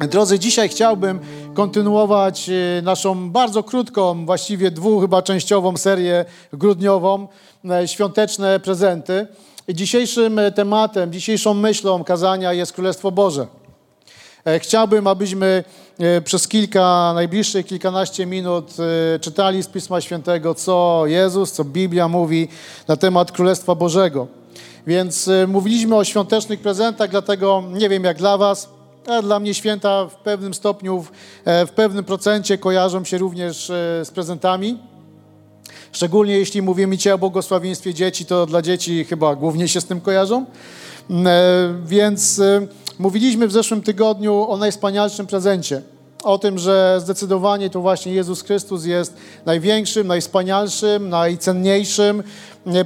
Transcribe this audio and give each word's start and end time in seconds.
Drodzy, 0.00 0.38
dzisiaj 0.38 0.68
chciałbym 0.68 1.20
kontynuować 1.54 2.48
e, 2.48 2.82
naszą 2.82 3.30
bardzo 3.30 3.62
krótką, 3.62 4.26
właściwie 4.26 4.70
dwu 4.70 5.00
chyba 5.00 5.22
częściową 5.22 5.76
serię 5.76 6.24
grudniową, 6.52 7.28
e, 7.70 7.88
świąteczne 7.88 8.60
prezenty. 8.60 9.26
Dzisiejszym 9.68 10.38
e, 10.38 10.52
tematem, 10.52 11.12
dzisiejszą 11.12 11.54
myślą 11.54 12.04
kazania 12.04 12.52
jest 12.52 12.72
Królestwo 12.72 13.12
Boże. 13.12 13.46
Chciałbym, 14.58 15.06
abyśmy 15.06 15.64
przez 16.24 16.48
kilka, 16.48 17.12
najbliższych 17.14 17.66
kilkanaście 17.66 18.26
minut 18.26 18.70
czytali 19.20 19.62
z 19.62 19.66
Pisma 19.66 20.00
Świętego, 20.00 20.54
co 20.54 21.02
Jezus, 21.06 21.52
co 21.52 21.64
Biblia 21.64 22.08
mówi 22.08 22.48
na 22.88 22.96
temat 22.96 23.32
Królestwa 23.32 23.74
Bożego. 23.74 24.26
Więc 24.86 25.30
mówiliśmy 25.48 25.96
o 25.96 26.04
świątecznych 26.04 26.60
prezentach, 26.60 27.10
dlatego 27.10 27.62
nie 27.72 27.88
wiem 27.88 28.04
jak 28.04 28.18
dla 28.18 28.38
Was, 28.38 28.68
dla 29.22 29.40
mnie 29.40 29.54
święta 29.54 30.06
w 30.06 30.14
pewnym 30.14 30.54
stopniu, 30.54 31.02
w, 31.02 31.10
w 31.66 31.70
pewnym 31.70 32.04
procencie 32.04 32.58
kojarzą 32.58 33.04
się 33.04 33.18
również 33.18 33.66
z 34.04 34.10
prezentami. 34.10 34.78
Szczególnie 35.92 36.38
jeśli 36.38 36.62
mówimy 36.62 36.96
dzisiaj 36.96 37.12
o 37.12 37.18
błogosławieństwie 37.18 37.94
dzieci, 37.94 38.26
to 38.26 38.46
dla 38.46 38.62
dzieci 38.62 39.04
chyba 39.04 39.34
głównie 39.34 39.68
się 39.68 39.80
z 39.80 39.84
tym 39.84 40.00
kojarzą. 40.00 40.44
Więc 41.84 42.40
mówiliśmy 42.98 43.48
w 43.48 43.52
zeszłym 43.52 43.82
tygodniu 43.82 44.46
o 44.50 44.56
najwspanialszym 44.56 45.26
prezencie. 45.26 45.82
O 46.22 46.38
tym, 46.38 46.58
że 46.58 46.98
zdecydowanie 47.00 47.70
to 47.70 47.80
właśnie 47.80 48.12
Jezus 48.12 48.42
Chrystus 48.42 48.84
jest 48.84 49.16
największym, 49.46 50.06
najwspanialszym, 50.06 51.08
najcenniejszym 51.08 52.22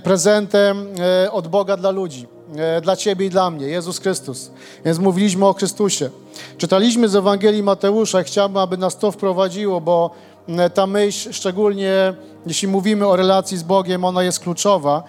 prezentem 0.03 0.87
od 1.33 1.49
Boga 1.49 1.77
dla 1.77 1.91
ludzi. 1.91 2.36
E, 2.55 2.81
dla 2.81 2.97
Ciebie 2.97 3.27
i 3.27 3.31
dla 3.31 3.51
mnie, 3.51 3.67
Jezus 3.67 3.99
Chrystus. 3.99 4.51
Więc 4.85 4.99
mówiliśmy 4.99 5.47
o 5.47 5.53
Chrystusie. 5.53 6.11
Czytaliśmy 6.59 7.09
z 7.09 7.17
Ewangelii 7.17 7.63
Mateusza 7.63 8.23
chciałbym, 8.23 8.57
aby 8.57 8.77
nas 8.77 8.99
to 8.99 9.13
wprowadziło, 9.13 9.81
bo 9.81 10.11
e, 10.49 10.71
ta 10.71 10.87
myśl, 10.87 11.33
szczególnie 11.33 12.15
jeśli 12.47 12.69
mówimy 12.69 13.07
o 13.07 13.17
relacji 13.17 13.59
z 13.59 13.63
Bogiem, 13.63 14.05
ona 14.05 14.23
jest 14.23 14.41
kluczowa. 14.41 15.03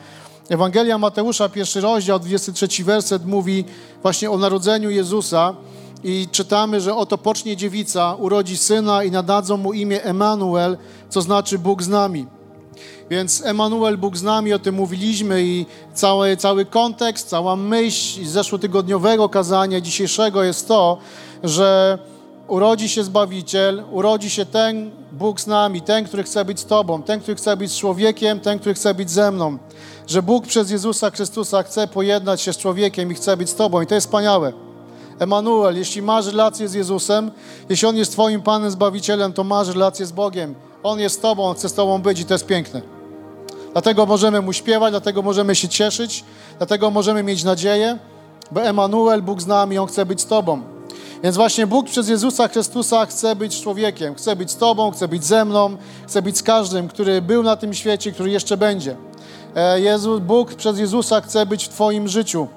Ewangelia 0.50 0.98
Mateusza, 0.98 1.50
pierwszy 1.50 1.82
rozdział, 1.82 2.20
23 2.20 2.84
werset 2.84 3.26
mówi 3.26 3.66
właśnie 4.02 4.32
o 4.32 4.38
narodzeniu 4.38 4.90
Jezusa 4.90 5.56
i 6.04 6.28
czytamy, 6.32 6.82
że 6.82 6.96
oto 6.96 7.18
pocznie 7.18 7.58
dziewica, 7.58 8.16
urodzi 8.16 8.58
syna 8.58 9.04
i 9.04 9.12
nadadzą 9.12 9.58
mu 9.58 9.74
imię 9.74 10.04
Emanuel, 10.04 10.78
co 11.10 11.22
znaczy 11.22 11.60
Bóg 11.60 11.84
z 11.84 11.88
nami. 11.88 12.37
Więc 13.10 13.46
Emanuel, 13.46 13.98
Bóg 13.98 14.18
z 14.18 14.24
nami, 14.24 14.54
o 14.54 14.60
tym 14.60 14.76
mówiliśmy 14.76 15.44
i 15.44 15.66
cały, 15.94 16.38
cały 16.38 16.66
kontekst, 16.66 17.30
cała 17.30 17.56
myśl 17.56 18.26
zeszłotygodniowego 18.26 19.30
kazania 19.30 19.82
dzisiejszego 19.82 20.44
jest 20.44 20.68
to, 20.68 20.98
że 21.44 22.00
urodzi 22.48 22.90
się 22.90 23.04
Zbawiciel, 23.04 23.84
urodzi 23.92 24.30
się 24.30 24.46
ten 24.46 24.92
Bóg 25.12 25.42
z 25.42 25.48
nami, 25.48 25.82
ten, 25.82 26.06
który 26.06 26.24
chce 26.24 26.46
być 26.46 26.60
z 26.60 26.66
Tobą, 26.66 27.04
ten, 27.04 27.20
który 27.20 27.36
chce 27.36 27.58
być 27.58 27.72
z 27.72 27.78
człowiekiem, 27.78 28.40
ten, 28.40 28.60
który 28.60 28.76
chce 28.76 28.94
być 28.94 29.12
ze 29.12 29.32
mną. 29.32 29.58
Że 30.08 30.22
Bóg 30.22 30.48
przez 30.48 30.72
Jezusa 30.72 31.10
Chrystusa 31.10 31.64
chce 31.64 31.88
pojednać 31.88 32.42
się 32.42 32.54
z 32.54 32.58
człowiekiem 32.58 33.12
i 33.12 33.16
chce 33.16 33.38
być 33.38 33.50
z 33.50 33.56
Tobą. 33.56 33.82
I 33.82 33.88
to 33.88 33.96
jest 33.96 34.08
wspaniałe. 34.08 34.54
Emanuel, 35.20 35.78
jeśli 35.78 36.02
masz 36.02 36.26
relację 36.26 36.68
z 36.68 36.74
Jezusem, 36.74 37.32
jeśli 37.70 37.88
On 37.88 37.98
jest 37.98 38.12
Twoim 38.12 38.42
Panem 38.42 38.72
Zbawicielem, 38.72 39.34
to 39.34 39.44
masz 39.44 39.68
relację 39.68 40.06
z 40.06 40.12
Bogiem. 40.12 40.56
On 40.84 41.00
jest 41.00 41.16
z 41.16 41.20
Tobą, 41.20 41.44
On 41.44 41.56
chce 41.56 41.70
z 41.70 41.74
Tobą 41.74 42.02
być 42.02 42.20
i 42.20 42.26
to 42.26 42.34
jest 42.34 42.46
piękne. 42.46 42.82
Dlatego 43.72 44.06
możemy 44.06 44.42
Mu 44.42 44.54
śpiewać, 44.54 44.92
dlatego 44.92 45.22
możemy 45.22 45.56
się 45.56 45.70
cieszyć, 45.70 46.24
dlatego 46.58 46.92
możemy 46.92 47.24
mieć 47.24 47.44
nadzieję, 47.44 47.98
bo 48.52 48.62
Emanuel, 48.62 49.22
Bóg 49.22 49.42
z 49.42 49.48
nami, 49.48 49.78
On 49.78 49.88
chce 49.88 50.06
być 50.06 50.22
z 50.22 50.26
Tobą. 50.26 50.62
Więc 51.24 51.36
właśnie 51.36 51.68
Bóg 51.68 51.86
przez 51.86 52.10
Jezusa 52.10 52.48
Chrystusa 52.48 53.06
chce 53.06 53.36
być 53.36 53.62
człowiekiem, 53.62 54.16
chce 54.16 54.36
być 54.36 54.52
z 54.52 54.58
Tobą, 54.58 54.92
chce 54.92 55.08
być 55.08 55.26
ze 55.26 55.46
mną, 55.46 55.78
chce 56.08 56.22
być 56.22 56.38
z 56.38 56.44
każdym, 56.44 56.88
który 56.88 57.22
był 57.22 57.44
na 57.44 57.56
tym 57.56 57.74
świecie, 57.74 58.12
który 58.12 58.32
jeszcze 58.32 58.58
będzie. 58.58 58.96
E, 59.56 60.20
Bóg 60.22 60.56
przez 60.56 60.80
Jezusa 60.80 61.22
chce 61.22 61.46
być 61.46 61.66
w 61.66 61.70
Twoim 61.70 62.08
życiu. 62.08 62.48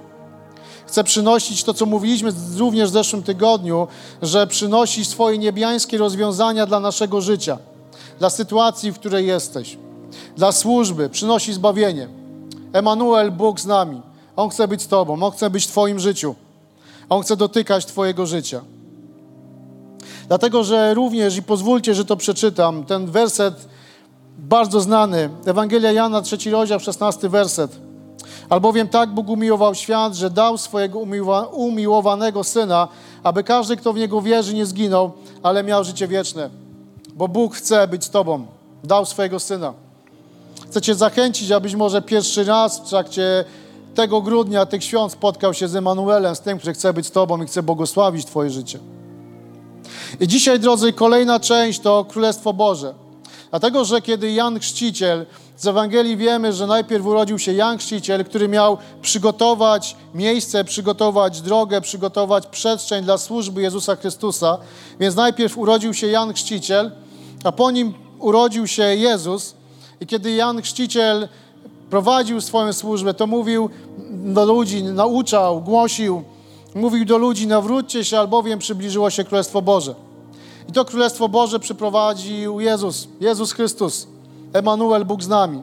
Chce 0.86 1.04
przynosić 1.04 1.64
to, 1.64 1.74
co 1.74 1.86
mówiliśmy 1.86 2.32
również 2.58 2.88
w 2.88 2.92
zeszłym 2.92 3.22
tygodniu, 3.22 3.88
że 4.22 4.46
przynosi 4.46 5.04
swoje 5.04 5.38
niebiańskie 5.38 5.98
rozwiązania 5.98 6.66
dla 6.66 6.80
naszego 6.80 7.20
życia, 7.20 7.58
dla 8.20 8.30
sytuacji, 8.30 8.92
w 8.92 8.98
której 8.98 9.26
jesteś 9.26 9.78
dla 10.36 10.52
służby, 10.52 11.08
przynosi 11.08 11.52
zbawienie. 11.52 12.08
Emanuel, 12.72 13.32
Bóg 13.32 13.60
z 13.60 13.66
nami. 13.66 14.02
On 14.36 14.50
chce 14.50 14.68
być 14.68 14.82
z 14.82 14.88
Tobą, 14.88 15.22
On 15.22 15.32
chce 15.32 15.50
być 15.50 15.64
w 15.64 15.68
Twoim 15.68 15.98
życiu. 15.98 16.34
On 17.08 17.22
chce 17.22 17.36
dotykać 17.36 17.86
Twojego 17.86 18.26
życia. 18.26 18.60
Dlatego, 20.28 20.64
że 20.64 20.94
również, 20.94 21.36
i 21.36 21.42
pozwólcie, 21.42 21.94
że 21.94 22.04
to 22.04 22.16
przeczytam, 22.16 22.84
ten 22.84 23.06
werset 23.06 23.54
bardzo 24.38 24.80
znany, 24.80 25.30
Ewangelia 25.46 25.92
Jana, 25.92 26.22
trzeci 26.22 26.50
rozdział, 26.50 26.80
szesnasty 26.80 27.28
werset. 27.28 27.76
Albowiem 28.48 28.88
tak 28.88 29.10
Bóg 29.10 29.28
umiłował 29.28 29.74
świat, 29.74 30.14
że 30.14 30.30
dał 30.30 30.58
swojego 30.58 30.98
umiłowa 30.98 31.46
umiłowanego 31.46 32.44
Syna, 32.44 32.88
aby 33.22 33.44
każdy, 33.44 33.76
kto 33.76 33.92
w 33.92 33.96
Niego 33.96 34.22
wierzy, 34.22 34.54
nie 34.54 34.66
zginął, 34.66 35.12
ale 35.42 35.64
miał 35.64 35.84
życie 35.84 36.08
wieczne. 36.08 36.50
Bo 37.14 37.28
Bóg 37.28 37.56
chce 37.56 37.88
być 37.88 38.04
z 38.04 38.10
Tobą. 38.10 38.46
Dał 38.84 39.06
swojego 39.06 39.40
Syna. 39.40 39.74
Chcę 40.70 40.80
Cię 40.80 40.94
zachęcić, 40.94 41.50
abyś 41.50 41.74
może 41.74 42.02
pierwszy 42.02 42.44
raz 42.44 42.80
w 42.80 42.88
trakcie 42.88 43.44
tego 43.94 44.22
grudnia, 44.22 44.66
tych 44.66 44.84
świąt 44.84 45.12
spotkał 45.12 45.54
się 45.54 45.68
z 45.68 45.76
Emanuelem, 45.76 46.36
z 46.36 46.40
tym, 46.40 46.58
który 46.58 46.74
chce 46.74 46.92
być 46.92 47.06
z 47.06 47.10
Tobą 47.10 47.42
i 47.42 47.46
chce 47.46 47.62
błogosławić 47.62 48.26
Twoje 48.26 48.50
życie. 48.50 48.78
I 50.20 50.28
dzisiaj, 50.28 50.60
drodzy, 50.60 50.92
kolejna 50.92 51.40
część 51.40 51.80
to 51.80 52.04
Królestwo 52.04 52.52
Boże. 52.52 52.94
Dlatego, 53.50 53.84
że 53.84 54.02
kiedy 54.02 54.32
Jan 54.32 54.60
Chrzciciel, 54.60 55.26
z 55.60 55.66
Ewangelii 55.66 56.16
wiemy, 56.16 56.52
że 56.52 56.66
najpierw 56.66 57.06
urodził 57.06 57.38
się 57.38 57.52
Jan 57.52 57.78
Chrzciciel, 57.78 58.24
który 58.24 58.48
miał 58.48 58.78
przygotować 59.02 59.96
miejsce, 60.14 60.64
przygotować 60.64 61.40
drogę, 61.40 61.80
przygotować 61.80 62.46
przestrzeń 62.46 63.04
dla 63.04 63.18
służby 63.18 63.62
Jezusa 63.62 63.96
Chrystusa. 63.96 64.58
Więc 65.00 65.14
najpierw 65.14 65.58
urodził 65.58 65.94
się 65.94 66.06
Jan 66.06 66.32
Chrzciciel, 66.32 66.90
a 67.44 67.52
po 67.52 67.70
nim 67.70 67.94
urodził 68.18 68.66
się 68.66 68.82
Jezus, 68.82 69.54
i 70.00 70.06
kiedy 70.06 70.30
Jan 70.30 70.62
Chrzciciel 70.62 71.28
prowadził 71.90 72.40
swoją 72.40 72.72
służbę, 72.72 73.14
to 73.14 73.26
mówił 73.26 73.70
do 74.10 74.44
ludzi, 74.44 74.84
nauczał, 74.84 75.60
głosił, 75.60 76.22
mówił 76.74 77.04
do 77.04 77.18
ludzi, 77.18 77.46
nawróćcie 77.46 78.04
się, 78.04 78.18
albowiem 78.18 78.58
przybliżyło 78.58 79.10
się 79.10 79.24
Królestwo 79.24 79.62
Boże. 79.62 79.94
I 80.68 80.72
to 80.72 80.84
Królestwo 80.84 81.28
Boże 81.28 81.58
przyprowadził 81.58 82.60
Jezus, 82.60 83.08
Jezus 83.20 83.52
Chrystus, 83.52 84.06
Emanuel, 84.52 85.04
Bóg 85.04 85.22
z 85.22 85.28
nami. 85.28 85.62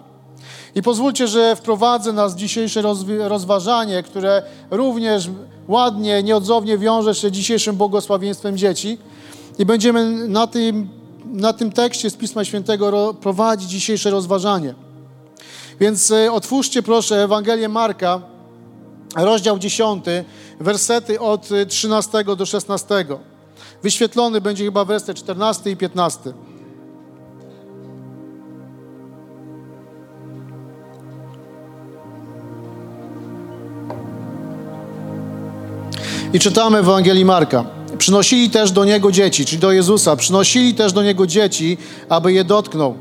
I 0.76 0.82
pozwólcie, 0.82 1.28
że 1.28 1.56
wprowadzę 1.56 2.14
nas 2.14 2.34
w 2.34 2.38
dzisiejsze 2.38 2.82
rozważanie, 3.28 4.04
które 4.04 4.44
również 4.72 5.30
ładnie, 5.68 6.24
nieodzownie 6.24 6.78
wiąże 6.78 7.16
się 7.16 7.32
dzisiejszym 7.32 7.76
błogosławieństwem 7.76 8.58
dzieci. 8.58 8.98
I 9.60 9.66
będziemy 9.66 10.28
na 10.28 10.48
tym 10.48 10.98
na 11.34 11.54
tym 11.54 11.72
tekście 11.72 12.10
z 12.10 12.16
Pisma 12.16 12.46
Świętego 12.46 13.14
prowadzi 13.14 13.68
dzisiejsze 13.68 14.10
rozważanie. 14.10 14.74
Więc 15.80 16.12
e, 16.12 16.32
otwórzcie 16.32 16.84
proszę 16.84 17.24
Ewangelię 17.24 17.70
Marka, 17.70 18.22
rozdział 19.16 19.60
10, 19.60 20.06
wersety 20.60 21.20
od 21.20 21.50
13 21.68 22.24
do 22.24 22.46
16. 22.46 23.06
Wyświetlony 23.84 24.42
będzie 24.42 24.66
chyba 24.66 24.86
werset 24.86 25.18
14 25.18 25.72
i 25.72 25.78
15. 25.78 26.34
I 36.38 36.40
czytamy 36.40 36.78
w 36.78 36.90
Ewangelii 36.90 37.26
Marka. 37.26 37.66
Przynosili 37.98 38.50
też 38.50 38.72
do 38.72 38.86
Niego 38.86 39.12
dzieci, 39.12 39.46
czyli 39.46 39.60
do 39.60 39.72
Jezusa, 39.72 40.16
przynosili 40.16 40.74
też 40.74 40.94
do 40.94 41.04
Niego 41.04 41.28
dzieci, 41.28 41.78
aby 42.10 42.34
je 42.34 42.44
dotknął. 42.44 42.96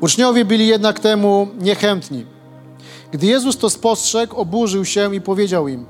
Uczniowie 0.00 0.44
byli 0.44 0.66
jednak 0.66 1.00
temu 1.00 1.48
niechętni. 1.60 2.26
Gdy 3.12 3.26
Jezus 3.26 3.58
to 3.58 3.70
spostrzegł, 3.70 4.36
oburzył 4.36 4.84
się 4.84 5.14
i 5.14 5.20
powiedział 5.20 5.68
im: 5.68 5.86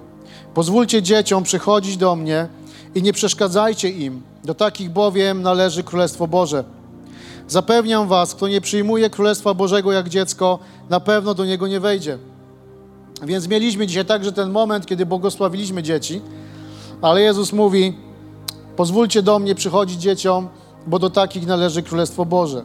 Pozwólcie 0.54 1.02
dzieciom 1.02 1.42
przychodzić 1.42 1.96
do 1.96 2.16
mnie 2.16 2.48
i 2.94 3.02
nie 3.02 3.12
przeszkadzajcie 3.12 3.90
im, 3.90 4.22
do 4.44 4.54
takich 4.54 4.90
bowiem 4.90 5.42
należy 5.42 5.82
Królestwo 5.82 6.26
Boże. 6.26 6.64
Zapewniam 7.48 8.08
was, 8.08 8.34
kto 8.34 8.48
nie 8.48 8.60
przyjmuje 8.60 9.10
Królestwa 9.10 9.54
Bożego 9.54 9.92
jak 9.92 10.08
dziecko, 10.08 10.58
na 10.90 11.00
pewno 11.00 11.34
do 11.34 11.44
niego 11.44 11.68
nie 11.68 11.80
wejdzie. 11.80 12.18
Więc 13.22 13.48
mieliśmy 13.48 13.86
dzisiaj 13.86 14.04
także 14.04 14.32
ten 14.32 14.50
moment, 14.50 14.86
kiedy 14.86 15.06
błogosławiliśmy 15.06 15.82
dzieci, 15.82 16.20
ale 17.02 17.22
Jezus 17.22 17.52
mówi: 17.52 17.96
Pozwólcie 18.76 19.22
do 19.22 19.38
mnie 19.38 19.54
przychodzić 19.54 20.00
dzieciom, 20.00 20.48
bo 20.86 20.98
do 20.98 21.10
takich 21.10 21.46
należy 21.46 21.82
Królestwo 21.82 22.24
Boże. 22.24 22.62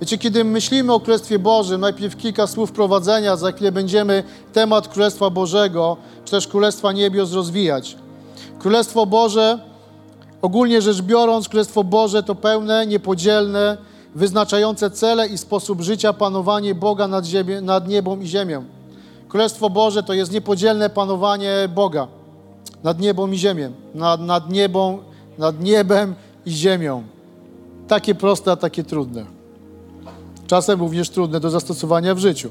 Wiecie, 0.00 0.18
kiedy 0.18 0.44
myślimy 0.44 0.92
o 0.92 1.00
Królestwie 1.00 1.38
Bożym, 1.38 1.80
najpierw 1.80 2.16
kilka 2.16 2.46
słów 2.46 2.72
prowadzenia, 2.72 3.36
za 3.36 3.52
chwilę 3.52 3.72
będziemy 3.72 4.22
temat 4.52 4.88
Królestwa 4.88 5.30
Bożego, 5.30 5.96
czy 6.24 6.30
też 6.30 6.48
Królestwa 6.48 6.92
Niebios 6.92 7.32
rozwijać. 7.32 7.96
Królestwo 8.58 9.06
Boże 9.06 9.58
Ogólnie 10.44 10.82
rzecz 10.82 11.02
biorąc, 11.02 11.48
Królestwo 11.48 11.84
Boże 11.84 12.22
to 12.22 12.34
pełne, 12.34 12.86
niepodzielne, 12.86 13.76
wyznaczające 14.14 14.90
cele 14.90 15.26
i 15.26 15.38
sposób 15.38 15.82
życia 15.82 16.12
panowanie 16.12 16.74
Boga 16.74 17.08
nad, 17.08 17.24
ziemię, 17.24 17.60
nad 17.60 17.88
niebą 17.88 18.20
i 18.20 18.26
ziemią. 18.26 18.64
Królestwo 19.28 19.70
Boże 19.70 20.02
to 20.02 20.12
jest 20.12 20.32
niepodzielne 20.32 20.90
panowanie 20.90 21.68
Boga 21.74 22.08
nad 22.84 23.00
niebą 23.00 23.30
i 23.30 23.38
ziemią, 23.38 23.72
nad, 23.94 24.20
nad, 24.20 24.50
niebą, 24.50 24.98
nad 25.38 25.60
niebem 25.60 26.14
i 26.46 26.50
ziemią. 26.50 27.02
Takie 27.88 28.14
proste, 28.14 28.52
a 28.52 28.56
takie 28.56 28.84
trudne. 28.84 29.24
Czasem 30.46 30.80
również 30.80 31.10
trudne 31.10 31.40
do 31.40 31.50
zastosowania 31.50 32.14
w 32.14 32.18
życiu. 32.18 32.50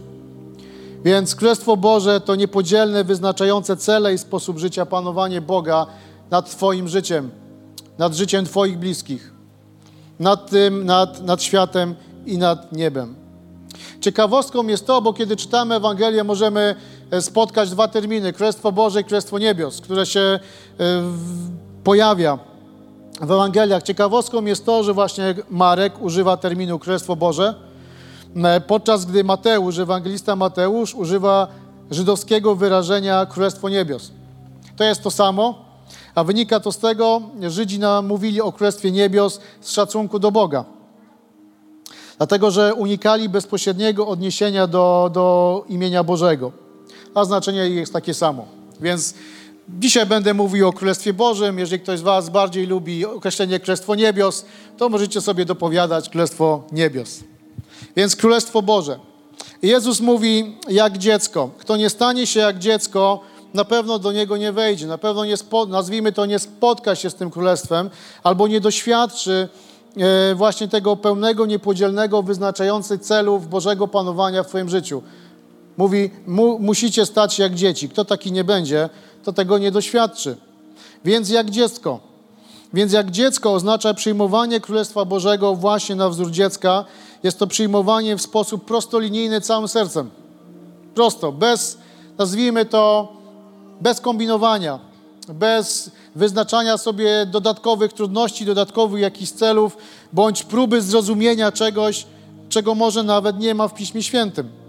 Więc 1.06 1.35
Królestwo 1.35 1.77
Boże 1.77 2.21
to 2.21 2.35
niepodzielne, 2.35 3.03
wyznaczające 3.03 3.77
cele 3.77 4.13
i 4.13 4.18
sposób 4.18 4.57
życia 4.57 4.85
panowanie 4.85 5.41
Boga 5.41 5.85
nad 6.31 6.51
Twoim 6.51 6.88
życiem, 6.88 7.31
nad 7.97 8.13
życiem 8.13 8.45
Twoich 8.45 8.77
bliskich, 8.77 9.33
nad 10.19 10.50
tym, 10.50 10.86
nad, 10.86 11.21
nad 11.21 11.44
światem 11.44 11.95
i 12.25 12.38
nad 12.38 12.71
niebem. 12.71 13.15
Ciekawostką 14.01 14.68
jest 14.68 14.88
to, 14.88 15.01
bo 15.01 15.13
kiedy 15.13 15.36
czytamy 15.36 15.75
Ewangelię, 15.75 16.24
możemy 16.24 16.75
spotkać 17.21 17.69
dwa 17.69 17.88
terminy: 17.88 18.33
Królestwo 18.33 18.71
Boże 18.71 19.01
i 19.01 19.03
Królestwo 19.03 19.39
Niebios, 19.39 19.81
które 19.81 20.05
się 20.05 20.19
e, 20.19 20.39
pojawia 21.83 22.39
w 23.21 23.31
Ewangeliach. 23.31 23.83
Ciekawostką 23.83 24.45
jest 24.45 24.65
to, 24.65 24.83
że 24.83 24.94
właśnie 24.94 25.35
Marek 25.50 26.01
używa 26.01 26.38
terminu 26.38 26.79
Królestwo 26.79 27.15
Boże, 27.15 27.55
e, 28.35 28.61
podczas 28.61 29.05
gdy 29.05 29.23
Mateusz, 29.23 29.79
ewangelista 29.79 30.35
Mateusz, 30.35 30.95
używa 30.95 31.47
żydowskiego 31.91 32.55
wyrażenia 32.55 33.25
Królestwo 33.25 33.69
Niebios. 33.69 34.11
To 34.75 34.83
jest 34.83 35.03
to 35.03 35.11
samo, 35.11 35.65
a 36.15 36.23
wynika 36.23 36.59
to 36.59 36.71
z 36.71 36.77
tego, 36.77 37.21
że 37.41 37.50
Żydzi 37.50 37.79
mówili 38.03 38.41
o 38.41 38.51
Królestwie 38.51 38.91
Niebios 38.91 39.39
z 39.61 39.71
szacunku 39.71 40.19
do 40.19 40.31
Boga. 40.31 40.65
Dlatego, 42.17 42.51
że 42.51 42.73
unikali 42.73 43.29
bezpośredniego 43.29 44.07
odniesienia 44.07 44.67
do, 44.67 45.09
do 45.13 45.65
imienia 45.69 46.03
Bożego, 46.03 46.51
a 47.15 47.25
znaczenie 47.25 47.69
jest 47.69 47.94
takie 47.94 48.13
samo. 48.13 48.45
Więc 48.81 49.13
dzisiaj 49.80 50.06
będę 50.06 50.33
mówił 50.33 50.68
o 50.68 50.74
Królestwie 50.74 51.13
Bożym. 51.13 51.60
Jeżeli 51.60 51.81
ktoś 51.81 52.00
z 52.00 52.01
Was 52.01 52.30
bardziej 52.30 52.68
lubi 52.68 53.06
określenie 53.06 53.60
Królestwo 53.60 53.95
Niebios, 53.95 54.45
to 54.77 54.89
możecie 54.89 55.21
sobie 55.21 55.45
dopowiadać 55.45 56.10
Królestwo 56.10 56.63
Niebios. 56.71 57.19
Więc 57.95 58.15
Królestwo 58.15 58.62
Boże. 58.62 59.00
Jezus 59.62 60.00
mówi 60.00 60.57
jak 60.69 60.98
dziecko. 60.98 61.50
Kto 61.57 61.77
nie 61.77 61.89
stanie 61.89 62.27
się 62.27 62.39
jak 62.39 62.60
dziecko, 62.60 63.21
na 63.54 63.65
pewno 63.65 64.00
do 64.00 64.12
niego 64.12 64.38
nie 64.38 64.51
wejdzie. 64.51 64.88
Na 64.88 64.98
pewno 64.98 65.25
nie 65.25 65.38
spo, 65.38 65.65
nazwijmy 65.65 66.12
to, 66.12 66.25
nie 66.25 66.39
spotka 66.39 66.95
się 66.95 67.10
z 67.10 67.15
tym 67.15 67.31
królestwem, 67.31 67.89
albo 68.24 68.48
nie 68.48 68.62
doświadczy 68.62 69.50
E, 69.98 70.36
właśnie 70.36 70.68
tego 70.68 70.95
pełnego, 70.95 71.45
niepodzielnego, 71.45 72.24
wyznaczający 72.24 73.00
celów 73.00 73.50
Bożego 73.50 73.88
panowania 73.88 74.44
w 74.44 74.48
Twoim 74.48 74.69
życiu. 74.69 75.01
Mówi, 75.77 76.09
mu, 76.27 76.59
musicie 76.59 77.05
stać 77.05 77.39
jak 77.39 77.55
dzieci. 77.55 77.89
Kto 77.89 78.05
taki 78.05 78.31
nie 78.31 78.43
będzie, 78.43 78.89
to 79.23 79.33
tego 79.33 79.57
nie 79.57 79.71
doświadczy. 79.71 80.37
Więc 81.05 81.29
jak 81.29 81.49
dziecko. 81.49 81.99
Więc 82.73 82.93
jak 82.93 83.11
dziecko 83.11 83.53
oznacza 83.53 83.93
przyjmowanie 83.93 84.59
Królestwa 84.59 85.05
Bożego 85.05 85.55
właśnie 85.55 85.95
na 85.95 86.09
wzór 86.09 86.31
dziecka, 86.31 86.85
jest 87.23 87.39
to 87.39 87.47
przyjmowanie 87.47 88.15
w 88.15 88.21
sposób 88.21 88.65
prostolinijny 88.65 89.41
całym 89.41 89.67
sercem. 89.67 90.09
Prosto, 90.95 91.31
bez, 91.31 91.77
nazwijmy 92.17 92.65
to, 92.65 93.13
bez 93.81 94.01
kombinowania, 94.01 94.79
bez 95.29 95.91
wyznaczania 96.15 96.77
sobie 96.77 97.25
dodatkowych 97.25 97.93
trudności, 97.93 98.45
dodatkowych 98.45 99.01
jakichś 99.01 99.31
celów, 99.31 99.77
bądź 100.13 100.43
próby 100.43 100.81
zrozumienia 100.81 101.51
czegoś, 101.51 102.05
czego 102.49 102.75
może 102.75 103.03
nawet 103.03 103.39
nie 103.39 103.55
ma 103.55 103.67
w 103.67 103.73
Piśmie 103.73 104.03
Świętym. 104.03 104.62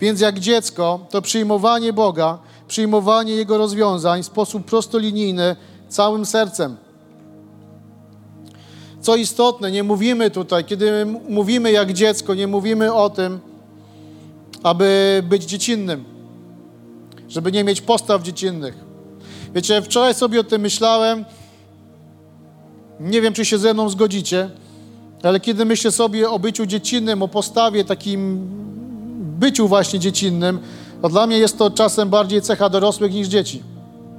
Więc 0.00 0.20
jak 0.20 0.38
dziecko, 0.40 1.06
to 1.10 1.22
przyjmowanie 1.22 1.92
Boga, 1.92 2.38
przyjmowanie 2.68 3.32
Jego 3.32 3.58
rozwiązań 3.58 4.22
w 4.22 4.26
sposób 4.26 4.64
prostolinijny, 4.64 5.56
całym 5.88 6.26
sercem. 6.26 6.76
Co 9.00 9.16
istotne, 9.16 9.70
nie 9.70 9.82
mówimy 9.82 10.30
tutaj, 10.30 10.64
kiedy 10.64 11.06
mówimy 11.28 11.72
jak 11.72 11.92
dziecko, 11.92 12.34
nie 12.34 12.46
mówimy 12.46 12.94
o 12.94 13.10
tym, 13.10 13.40
aby 14.62 15.22
być 15.28 15.44
dziecinnym, 15.44 16.04
żeby 17.28 17.52
nie 17.52 17.64
mieć 17.64 17.80
postaw 17.80 18.22
dziecinnych 18.22 18.88
Wiecie, 19.54 19.82
wczoraj 19.82 20.14
sobie 20.14 20.40
o 20.40 20.44
tym 20.44 20.62
myślałem. 20.62 21.24
Nie 23.00 23.20
wiem, 23.20 23.34
czy 23.34 23.44
się 23.44 23.58
ze 23.58 23.74
mną 23.74 23.88
zgodzicie, 23.88 24.50
ale 25.22 25.40
kiedy 25.40 25.64
myślę 25.64 25.92
sobie 25.92 26.30
o 26.30 26.38
byciu 26.38 26.66
dziecinnym, 26.66 27.22
o 27.22 27.28
postawie 27.28 27.84
takim 27.84 28.48
byciu 29.38 29.68
właśnie 29.68 29.98
dziecinnym, 29.98 30.58
to 31.02 31.08
dla 31.08 31.26
mnie 31.26 31.38
jest 31.38 31.58
to 31.58 31.70
czasem 31.70 32.08
bardziej 32.08 32.42
cecha 32.42 32.68
dorosłych 32.68 33.12
niż 33.12 33.28
dzieci. 33.28 33.62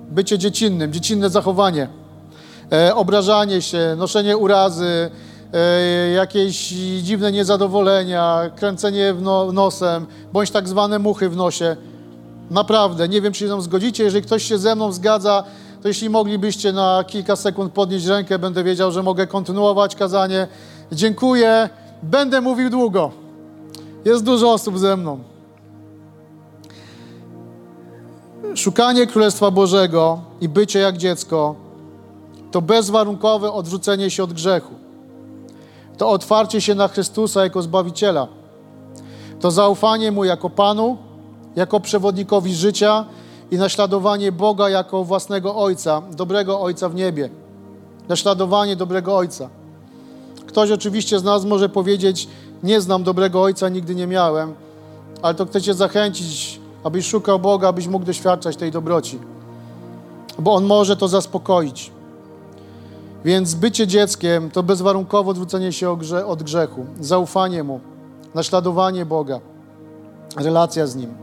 Bycie 0.09 0.37
dziecinnym, 0.37 0.93
dziecinne 0.93 1.29
zachowanie, 1.29 1.87
e, 2.71 2.95
obrażanie 2.95 3.61
się, 3.61 3.95
noszenie 3.97 4.37
urazy, 4.37 5.11
e, 5.53 6.09
jakieś 6.09 6.67
dziwne 7.01 7.31
niezadowolenia, 7.31 8.51
kręcenie 8.55 9.15
no, 9.21 9.51
nosem, 9.51 10.05
bądź 10.33 10.51
tak 10.51 10.67
zwane 10.67 10.99
muchy 10.99 11.29
w 11.29 11.35
nosie. 11.35 11.75
Naprawdę, 12.51 13.09
nie 13.09 13.21
wiem, 13.21 13.33
czy 13.33 13.39
się 13.47 13.61
zgodzicie. 13.61 14.03
Jeżeli 14.03 14.25
ktoś 14.25 14.43
się 14.43 14.57
ze 14.57 14.75
mną 14.75 14.91
zgadza, 14.91 15.43
to 15.81 15.87
jeśli 15.87 16.09
moglibyście 16.09 16.73
na 16.73 17.03
kilka 17.07 17.35
sekund 17.35 17.73
podnieść 17.73 18.05
rękę, 18.05 18.39
będę 18.39 18.63
wiedział, 18.63 18.91
że 18.91 19.03
mogę 19.03 19.27
kontynuować 19.27 19.95
kazanie. 19.95 20.47
Dziękuję. 20.91 21.69
Będę 22.03 22.41
mówił 22.41 22.69
długo. 22.69 23.18
Jest 24.09 24.23
dużo 24.23 24.53
osób 24.53 24.79
ze 24.79 24.97
mną. 24.97 25.19
Szukanie 28.55 29.07
Królestwa 29.07 29.51
Bożego 29.51 30.19
i 30.41 30.49
bycie 30.49 30.79
jak 30.79 30.97
dziecko 30.97 31.55
to 32.51 32.61
bezwarunkowe 32.61 33.51
odwrócenie 33.51 34.09
się 34.09 34.23
od 34.23 34.33
grzechu. 34.33 34.73
To 35.97 36.09
otwarcie 36.09 36.61
się 36.61 36.75
na 36.75 36.87
Chrystusa 36.87 37.43
jako 37.43 37.61
Zbawiciela. 37.61 38.27
To 39.39 39.51
zaufanie 39.51 40.11
Mu 40.11 40.23
jako 40.23 40.49
Panu 40.49 40.97
jako 41.55 41.79
przewodnikowi 41.79 42.55
życia 42.55 43.05
i 43.51 43.57
naśladowanie 43.57 44.31
Boga 44.31 44.69
jako 44.69 45.03
własnego 45.03 45.55
Ojca, 45.55 46.01
dobrego 46.11 46.61
Ojca 46.61 46.89
w 46.89 46.95
niebie. 46.95 47.29
Naśladowanie 48.07 48.75
dobrego 48.75 49.17
Ojca. 49.17 49.49
Ktoś 50.47 50.71
oczywiście 50.71 51.19
z 51.19 51.23
nas 51.23 51.45
może 51.45 51.69
powiedzieć, 51.69 52.27
nie 52.63 52.81
znam 52.81 53.03
dobrego 53.03 53.41
Ojca, 53.41 53.69
nigdy 53.69 53.95
nie 53.95 54.07
miałem, 54.07 54.53
ale 55.21 55.35
to 55.35 55.45
chcę 55.45 55.61
Cię 55.61 55.73
zachęcić, 55.73 56.59
abyś 56.83 57.07
szukał 57.07 57.39
Boga, 57.39 57.67
abyś 57.67 57.87
mógł 57.87 58.05
doświadczać 58.05 58.55
tej 58.55 58.71
dobroci. 58.71 59.19
Bo 60.39 60.53
On 60.53 60.65
może 60.65 60.97
to 60.97 61.07
zaspokoić. 61.07 61.91
Więc 63.25 63.53
bycie 63.53 63.87
dzieckiem 63.87 64.51
to 64.51 64.63
bezwarunkowo 64.63 65.31
odwrócenie 65.31 65.73
się 65.73 65.89
od 66.27 66.43
grzechu, 66.43 66.85
zaufanie 66.99 67.63
Mu, 67.63 67.79
naśladowanie 68.35 69.05
Boga, 69.05 69.39
relacja 70.37 70.87
z 70.87 70.95
Nim. 70.95 71.13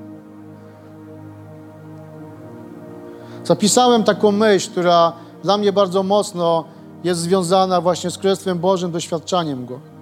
Zapisałem 3.44 4.04
taką 4.04 4.32
myśl, 4.32 4.70
która 4.70 5.12
dla 5.42 5.58
mnie 5.58 5.72
bardzo 5.72 6.02
mocno 6.02 6.64
jest 7.04 7.20
związana 7.20 7.80
właśnie 7.80 8.10
z 8.10 8.18
Królestwem 8.18 8.58
Bożym, 8.58 8.90
doświadczaniem 8.90 9.66
Go. 9.66 9.95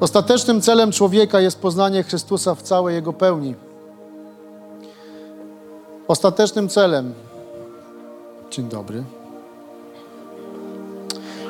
Ostatecznym 0.00 0.60
celem 0.60 0.92
człowieka 0.92 1.40
jest 1.40 1.60
poznanie 1.60 2.02
Chrystusa 2.02 2.54
w 2.54 2.62
całej 2.62 2.94
Jego 2.94 3.12
pełni. 3.12 3.54
Ostatecznym 6.08 6.68
celem. 6.68 7.14
Dzień 8.50 8.68
dobry. 8.68 9.04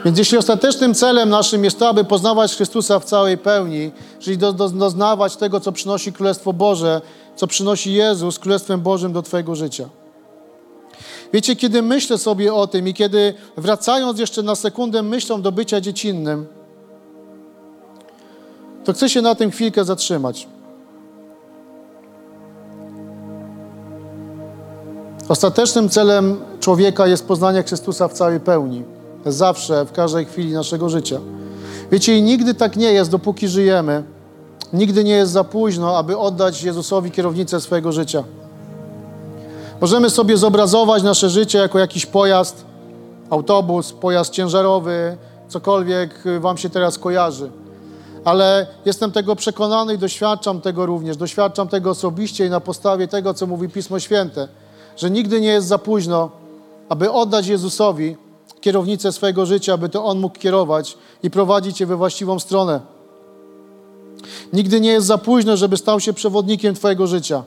Więc 0.04 0.18
jeśli 0.18 0.38
ostatecznym 0.38 0.94
celem 0.94 1.28
naszym 1.28 1.64
jest 1.64 1.78
to, 1.78 1.88
aby 1.88 2.04
poznawać 2.04 2.56
Chrystusa 2.56 2.98
w 2.98 3.04
całej 3.04 3.38
pełni, 3.38 3.90
czyli 4.18 4.38
do, 4.38 4.52
do, 4.52 4.68
doznawać 4.68 5.36
tego, 5.36 5.60
co 5.60 5.72
przynosi 5.72 6.12
Królestwo 6.12 6.52
Boże, 6.52 7.00
co 7.36 7.46
przynosi 7.46 7.92
Jezus 7.92 8.38
Królestwem 8.38 8.80
Bożym 8.80 9.12
do 9.12 9.22
Twojego 9.22 9.54
życia– 9.54 9.88
Wiecie, 11.34 11.56
kiedy 11.56 11.82
myślę 11.82 12.18
sobie 12.18 12.54
o 12.54 12.66
tym 12.66 12.88
i 12.88 12.94
kiedy 12.94 13.34
wracając 13.56 14.18
jeszcze 14.18 14.42
na 14.42 14.54
sekundę 14.54 15.02
myślą 15.02 15.42
do 15.42 15.52
bycia 15.52 15.80
dziecinnym, 15.80 16.46
to 18.84 18.92
chcę 18.92 19.08
się 19.08 19.22
na 19.22 19.34
tym 19.34 19.50
chwilkę 19.50 19.84
zatrzymać. 19.84 20.48
Ostatecznym 25.28 25.88
celem 25.88 26.40
człowieka 26.60 27.06
jest 27.06 27.26
poznanie 27.26 27.62
Chrystusa 27.62 28.08
w 28.08 28.12
całej 28.12 28.40
pełni. 28.40 28.84
Zawsze, 29.26 29.84
w 29.84 29.92
każdej 29.92 30.24
chwili 30.24 30.52
naszego 30.52 30.88
życia. 30.88 31.20
Wiecie, 31.92 32.18
i 32.18 32.22
nigdy 32.22 32.54
tak 32.54 32.76
nie 32.76 32.92
jest, 32.92 33.10
dopóki 33.10 33.48
żyjemy. 33.48 34.02
Nigdy 34.72 35.04
nie 35.04 35.12
jest 35.12 35.32
za 35.32 35.44
późno, 35.44 35.96
aby 35.96 36.18
oddać 36.18 36.62
Jezusowi 36.62 37.10
kierownicę 37.10 37.60
swojego 37.60 37.92
życia. 37.92 38.24
Możemy 39.80 40.10
sobie 40.10 40.36
zobrazować 40.36 41.02
nasze 41.02 41.30
życie 41.30 41.58
jako 41.58 41.78
jakiś 41.78 42.06
pojazd, 42.06 42.64
autobus, 43.30 43.92
pojazd 43.92 44.32
ciężarowy, 44.32 45.16
cokolwiek 45.48 46.24
Wam 46.40 46.56
się 46.56 46.70
teraz 46.70 46.98
kojarzy. 46.98 47.50
Ale 48.24 48.66
jestem 48.84 49.12
tego 49.12 49.36
przekonany 49.36 49.94
i 49.94 49.98
doświadczam 49.98 50.60
tego 50.60 50.86
również. 50.86 51.16
Doświadczam 51.16 51.68
tego 51.68 51.90
osobiście 51.90 52.46
i 52.46 52.50
na 52.50 52.60
podstawie 52.60 53.08
tego, 53.08 53.34
co 53.34 53.46
mówi 53.46 53.68
Pismo 53.68 54.00
Święte, 54.00 54.48
że 54.96 55.10
nigdy 55.10 55.40
nie 55.40 55.48
jest 55.48 55.66
za 55.66 55.78
późno, 55.78 56.30
aby 56.88 57.12
oddać 57.12 57.46
Jezusowi 57.46 58.16
kierownicę 58.60 59.12
swojego 59.12 59.46
życia, 59.46 59.74
aby 59.74 59.88
to 59.88 60.04
On 60.04 60.18
mógł 60.18 60.38
kierować 60.38 60.98
i 61.22 61.30
prowadzić 61.30 61.76
Cię 61.76 61.86
we 61.86 61.96
właściwą 61.96 62.38
stronę. 62.38 62.80
Nigdy 64.52 64.80
nie 64.80 64.90
jest 64.90 65.06
za 65.06 65.18
późno, 65.18 65.56
żeby 65.56 65.76
stał 65.76 66.00
się 66.00 66.12
przewodnikiem 66.12 66.74
Twojego 66.74 67.06
życia. 67.06 67.42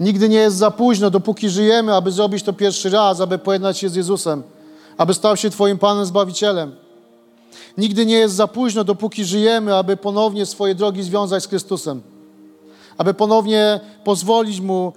Nigdy 0.00 0.28
nie 0.28 0.38
jest 0.38 0.56
za 0.56 0.70
późno, 0.70 1.10
dopóki 1.10 1.48
żyjemy, 1.48 1.94
aby 1.94 2.10
zrobić 2.10 2.42
to 2.42 2.52
pierwszy 2.52 2.90
raz, 2.90 3.20
aby 3.20 3.38
pojednać 3.38 3.78
się 3.78 3.88
z 3.88 3.94
Jezusem, 3.94 4.42
aby 4.96 5.14
stał 5.14 5.36
się 5.36 5.50
Twoim 5.50 5.78
Panem 5.78 6.06
Zbawicielem. 6.06 6.83
Nigdy 7.78 8.06
nie 8.06 8.14
jest 8.14 8.34
za 8.34 8.46
późno, 8.46 8.84
dopóki 8.84 9.24
żyjemy, 9.24 9.74
aby 9.74 9.96
ponownie 9.96 10.46
swoje 10.46 10.74
drogi 10.74 11.02
związać 11.02 11.42
z 11.42 11.48
Chrystusem, 11.48 12.02
aby 12.98 13.14
ponownie 13.14 13.80
pozwolić 14.04 14.60
Mu 14.60 14.92